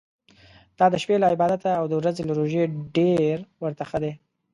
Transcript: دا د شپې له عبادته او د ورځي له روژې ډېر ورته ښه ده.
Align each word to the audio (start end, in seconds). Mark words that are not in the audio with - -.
دا 0.77 0.85
د 0.93 0.95
شپې 1.03 1.15
له 1.21 1.27
عبادته 1.33 1.69
او 1.79 1.85
د 1.89 1.93
ورځي 1.99 2.23
له 2.25 2.33
روژې 2.39 2.63
ډېر 2.97 3.35
ورته 3.63 3.83
ښه 3.89 3.97
ده. 4.03 4.11